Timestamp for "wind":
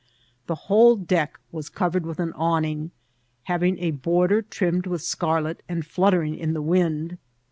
6.63-7.19